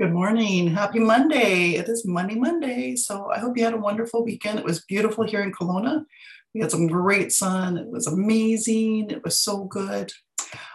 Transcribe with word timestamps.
Good 0.00 0.12
morning. 0.12 0.68
Happy 0.68 0.98
Monday. 0.98 1.74
It 1.74 1.86
is 1.86 2.06
Money 2.06 2.34
Monday. 2.34 2.96
So 2.96 3.30
I 3.30 3.38
hope 3.38 3.58
you 3.58 3.64
had 3.64 3.74
a 3.74 3.78
wonderful 3.78 4.24
weekend. 4.24 4.58
It 4.58 4.64
was 4.64 4.86
beautiful 4.86 5.22
here 5.22 5.42
in 5.42 5.52
Kelowna. 5.52 6.06
We 6.54 6.62
had 6.62 6.70
some 6.70 6.86
great 6.86 7.30
sun. 7.30 7.76
It 7.76 7.88
was 7.88 8.06
amazing. 8.06 9.10
It 9.10 9.22
was 9.22 9.36
so 9.36 9.64
good. 9.64 10.10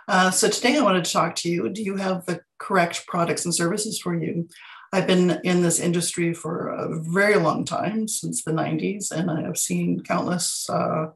Uh, 0.07 0.29
so 0.29 0.47
today 0.47 0.77
I 0.77 0.83
wanted 0.83 1.03
to 1.03 1.11
talk 1.11 1.33
to 1.38 1.49
you. 1.49 1.67
Do 1.67 1.81
you 1.81 1.95
have 1.95 2.27
the 2.27 2.41
correct 2.59 3.08
products 3.08 3.44
and 3.44 3.56
services 3.56 3.99
for 3.99 4.15
you? 4.15 4.47
I've 4.94 5.08
been 5.08 5.42
in 5.44 5.63
this 5.63 5.79
industry 5.79 6.31
for 6.36 6.68
a 6.68 7.02
very 7.02 7.38
long 7.38 7.65
time, 7.65 8.08
since 8.08 8.44
the 8.44 8.52
90s, 8.52 9.12
and 9.12 9.31
I 9.31 9.42
have 9.42 9.58
seen 9.58 10.04
countless 10.04 10.70
uh, 10.70 11.08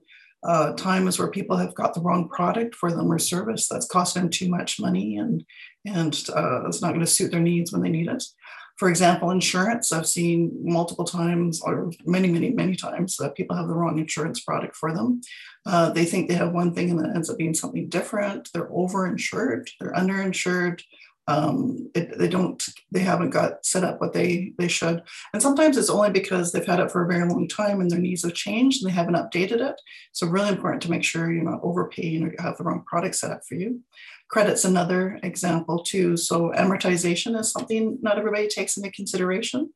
uh, 0.44 0.74
times 0.74 1.20
where 1.20 1.30
people 1.30 1.58
have 1.58 1.76
got 1.76 1.94
the 1.94 2.02
wrong 2.02 2.28
product 2.28 2.76
for 2.76 2.92
them 2.92 3.12
or 3.12 3.20
service 3.20 3.68
that's 3.68 3.88
costing 3.88 4.24
them 4.24 4.32
too 4.32 4.50
much 4.50 4.80
money 4.80 5.18
and 5.18 5.46
and 5.86 6.26
uh, 6.36 6.68
it's 6.68 6.82
not 6.82 6.90
going 6.90 7.00
to 7.00 7.08
suit 7.08 7.32
their 7.32 7.40
needs 7.40 7.72
when 7.72 7.82
they 7.82 7.90
need 7.90 8.08
it. 8.08 8.24
For 8.78 8.90
example, 8.90 9.30
insurance, 9.32 9.92
I've 9.92 10.08
seen 10.08 10.52
multiple 10.64 11.06
times 11.06 11.62
or 11.62 11.92
many, 12.06 12.30
many, 12.30 12.50
many 12.52 12.76
times 12.76 13.18
that 13.18 13.36
people 13.36 13.56
have 13.56 13.68
the 13.68 13.74
wrong 13.74 14.00
insurance 14.00 14.40
product 14.40 14.76
for 14.76 14.94
them. 14.94 15.22
Uh, 15.66 15.92
they 15.92 16.06
think 16.06 16.28
they 16.28 16.36
have 16.36 16.54
one 16.54 16.74
thing 16.74 16.90
and 16.90 17.00
it 17.00 17.16
ends 17.16 17.30
up 17.30 17.38
being 17.38 17.54
something 17.54 17.90
different. 17.90 18.50
They're 18.54 18.70
overinsured, 18.70 19.70
they're 19.80 19.94
underinsured, 19.94 20.82
um, 21.28 21.90
it, 21.94 22.18
they 22.18 22.28
don't 22.28 22.64
they 22.92 23.02
haven't 23.02 23.30
got 23.30 23.66
set 23.66 23.84
up 23.84 24.02
what 24.02 24.14
they 24.14 24.54
they 24.58 24.68
should. 24.68 25.04
And 25.34 25.42
sometimes 25.42 25.78
it's 25.78 25.90
only 25.90 26.10
because 26.10 26.52
they've 26.52 26.66
had 26.66 26.80
it 26.80 26.92
for 26.92 27.04
a 27.04 27.08
very 27.08 27.28
long 27.28 27.48
time 27.48 27.80
and 27.80 27.90
their 27.90 28.00
needs 28.00 28.24
have 28.24 28.34
changed 28.34 28.84
and 28.84 28.92
they 28.92 28.96
haven't 28.96 29.16
updated 29.16 29.62
it. 29.62 29.80
So 30.14 30.28
really 30.28 30.50
important 30.50 30.82
to 30.84 30.92
make 30.92 31.04
sure 31.04 31.32
you're 31.32 31.44
not 31.44 31.62
overpaying 31.64 32.24
or 32.24 32.32
you 32.32 32.38
have 32.40 32.58
the 32.58 32.64
wrong 32.64 32.84
product 32.86 33.16
set 33.16 33.32
up 33.32 33.42
for 33.48 33.56
you. 33.56 33.82
Credit's 34.30 34.66
another 34.66 35.20
example 35.24 35.84
too. 35.84 36.18
So 36.18 36.52
amortization 36.56 37.40
is 37.40 37.52
something 37.52 38.00
not 38.02 38.18
everybody 38.18 38.48
takes 38.48 38.78
into 38.78 38.92
consideration. 38.92 39.72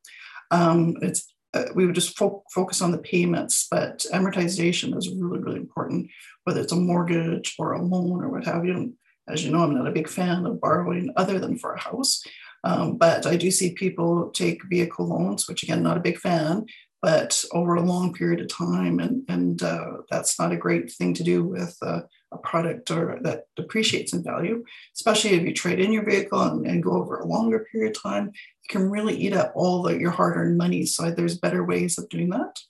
Um, 0.50 0.96
it's 1.02 1.32
uh, 1.54 1.66
we 1.74 1.86
would 1.86 1.94
just 1.94 2.18
fo- 2.18 2.42
focus 2.52 2.82
on 2.82 2.90
the 2.90 2.98
payments, 2.98 3.66
but 3.70 4.04
amortization 4.12 4.96
is 4.96 5.08
really, 5.08 5.38
really 5.38 5.56
important, 5.56 6.10
whether 6.44 6.60
it's 6.60 6.72
a 6.72 6.76
mortgage 6.76 7.54
or 7.58 7.72
a 7.72 7.82
loan 7.82 8.22
or 8.22 8.28
what 8.28 8.44
have 8.44 8.64
you. 8.66 8.94
As 9.28 9.44
you 9.44 9.50
know, 9.50 9.60
I'm 9.60 9.74
not 9.74 9.88
a 9.88 9.92
big 9.92 10.08
fan 10.08 10.46
of 10.46 10.60
borrowing 10.60 11.12
other 11.16 11.38
than 11.38 11.58
for 11.58 11.74
a 11.74 11.80
house. 11.80 12.22
Um, 12.64 12.96
but 12.96 13.26
I 13.26 13.36
do 13.36 13.50
see 13.50 13.70
people 13.72 14.30
take 14.30 14.64
vehicle 14.64 15.06
loans, 15.06 15.48
which 15.48 15.62
again, 15.62 15.82
not 15.82 15.96
a 15.96 16.00
big 16.00 16.18
fan, 16.18 16.66
but 17.00 17.44
over 17.52 17.74
a 17.74 17.82
long 17.82 18.12
period 18.12 18.40
of 18.40 18.48
time. 18.48 18.98
And, 18.98 19.22
and 19.28 19.62
uh, 19.62 19.98
that's 20.10 20.38
not 20.38 20.52
a 20.52 20.56
great 20.56 20.90
thing 20.90 21.14
to 21.14 21.22
do 21.22 21.44
with 21.44 21.76
uh, 21.82 22.00
a 22.32 22.38
product 22.38 22.90
or 22.90 23.18
that 23.22 23.44
depreciates 23.54 24.12
in 24.12 24.24
value, 24.24 24.64
especially 24.94 25.30
if 25.30 25.42
you 25.42 25.54
trade 25.54 25.78
in 25.78 25.92
your 25.92 26.04
vehicle 26.04 26.40
and, 26.40 26.66
and, 26.66 26.82
go 26.82 26.92
over 26.92 27.20
a 27.20 27.26
longer 27.26 27.66
period 27.70 27.96
of 27.96 28.02
time. 28.02 28.26
You 28.26 28.68
can 28.68 28.90
really 28.90 29.16
eat 29.16 29.32
up 29.32 29.52
all 29.54 29.82
the, 29.82 29.98
your 29.98 30.10
hard 30.10 30.36
earned 30.36 30.58
money. 30.58 30.86
So 30.86 31.10
there's 31.10 31.38
better 31.38 31.64
ways 31.64 31.98
of 31.98 32.08
doing 32.08 32.30
that. 32.30 32.60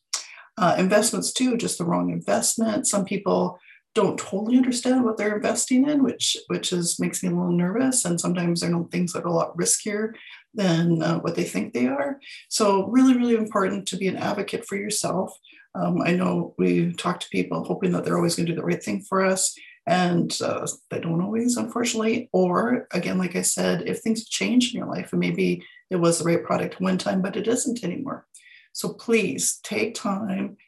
Uh, 0.58 0.74
investments 0.78 1.32
too, 1.32 1.56
just 1.56 1.78
the 1.78 1.84
wrong 1.84 2.10
investment. 2.10 2.86
Some 2.86 3.04
people 3.04 3.58
don't 3.96 4.18
totally 4.18 4.58
understand 4.58 5.04
what 5.04 5.16
they're 5.16 5.36
investing 5.36 5.88
in, 5.88 6.04
which 6.04 6.36
which 6.48 6.72
is 6.72 7.00
makes 7.00 7.22
me 7.22 7.30
a 7.30 7.32
little 7.32 7.50
nervous. 7.50 8.04
And 8.04 8.20
sometimes 8.20 8.60
they're 8.60 8.84
things 8.92 9.12
that 9.12 9.24
are 9.24 9.28
a 9.28 9.32
lot 9.32 9.56
riskier 9.56 10.12
than 10.54 11.02
uh, 11.02 11.18
what 11.20 11.34
they 11.34 11.44
think 11.44 11.72
they 11.72 11.86
are. 11.86 12.20
So 12.48 12.86
really, 12.88 13.16
really 13.16 13.36
important 13.36 13.88
to 13.88 13.96
be 13.96 14.06
an 14.08 14.18
advocate 14.18 14.66
for 14.66 14.76
yourself. 14.76 15.32
Um, 15.74 16.02
I 16.02 16.12
know 16.12 16.54
we 16.58 16.92
talk 16.92 17.20
to 17.20 17.28
people 17.30 17.64
hoping 17.64 17.92
that 17.92 18.04
they're 18.04 18.16
always 18.16 18.36
going 18.36 18.46
to 18.46 18.52
do 18.52 18.56
the 18.56 18.64
right 18.66 18.82
thing 18.82 19.00
for 19.00 19.24
us, 19.24 19.56
and 19.86 20.30
uh, 20.42 20.66
they 20.90 21.00
don't 21.00 21.22
always, 21.22 21.56
unfortunately. 21.56 22.28
Or 22.32 22.86
again, 22.92 23.18
like 23.18 23.34
I 23.34 23.42
said, 23.42 23.88
if 23.88 24.00
things 24.00 24.28
change 24.28 24.72
in 24.72 24.78
your 24.78 24.88
life 24.88 25.12
and 25.12 25.20
maybe 25.20 25.62
it 25.90 25.96
was 25.96 26.18
the 26.18 26.24
right 26.24 26.44
product 26.44 26.80
one 26.80 26.98
time, 26.98 27.22
but 27.22 27.36
it 27.36 27.48
isn't 27.48 27.82
anymore. 27.82 28.26
So 28.72 28.92
please 28.92 29.58
take 29.62 29.94
time 29.94 30.58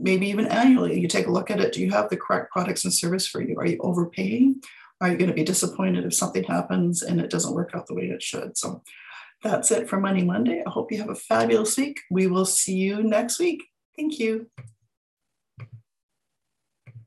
maybe 0.00 0.28
even 0.28 0.46
annually, 0.46 0.98
you 0.98 1.08
take 1.08 1.26
a 1.26 1.32
look 1.32 1.50
at 1.50 1.60
it. 1.60 1.72
Do 1.72 1.80
you 1.80 1.90
have 1.90 2.08
the 2.08 2.16
correct 2.16 2.50
products 2.50 2.84
and 2.84 2.92
service 2.92 3.26
for 3.26 3.42
you? 3.42 3.56
Are 3.58 3.66
you 3.66 3.78
overpaying? 3.80 4.62
Are 5.00 5.10
you 5.10 5.16
going 5.16 5.30
to 5.30 5.34
be 5.34 5.44
disappointed 5.44 6.04
if 6.04 6.14
something 6.14 6.44
happens 6.44 7.02
and 7.02 7.20
it 7.20 7.30
doesn't 7.30 7.54
work 7.54 7.72
out 7.74 7.86
the 7.86 7.94
way 7.94 8.04
it 8.04 8.22
should? 8.22 8.56
So 8.56 8.82
that's 9.42 9.70
it 9.70 9.88
for 9.88 10.00
Money 10.00 10.22
Monday. 10.22 10.62
I 10.64 10.70
hope 10.70 10.92
you 10.92 10.98
have 10.98 11.10
a 11.10 11.14
fabulous 11.14 11.76
week. 11.76 12.00
We 12.10 12.28
will 12.28 12.46
see 12.46 12.76
you 12.76 13.02
next 13.02 13.38
week. 13.38 13.64
Thank 13.96 14.18
you. 14.18 14.46